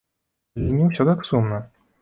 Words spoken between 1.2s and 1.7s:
сумна!